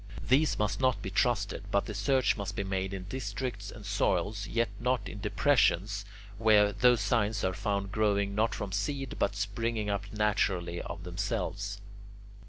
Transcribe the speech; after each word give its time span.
These 0.27 0.57
must 0.57 0.81
not 0.81 0.99
be 1.03 1.11
trusted, 1.11 1.65
but 1.69 1.85
the 1.85 1.93
search 1.93 2.35
must 2.35 2.55
be 2.55 2.63
made 2.63 2.91
in 2.91 3.03
districts 3.03 3.69
and 3.69 3.85
soils, 3.85 4.47
yet 4.47 4.69
not 4.79 5.07
in 5.07 5.19
depressions, 5.21 6.05
where 6.39 6.71
those 6.73 7.01
signs 7.01 7.43
are 7.43 7.53
found 7.53 7.91
growing 7.91 8.33
not 8.33 8.55
from 8.55 8.71
seed, 8.71 9.17
but 9.19 9.35
springing 9.35 9.91
up 9.91 10.11
naturally 10.11 10.81
of 10.81 11.03
themselves. 11.03 11.81